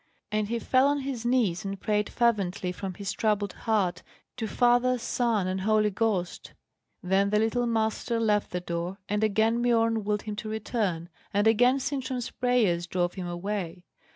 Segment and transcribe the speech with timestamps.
[0.31, 4.01] And he fell on his knees, and prayed fervently from his troubled heart
[4.37, 6.55] to Father, Son, and Holy Ghost.
[7.03, 11.45] Then the little Master left the door, and again Biorn willed him to return, and
[11.45, 13.85] again Sintram's prayers drove him away.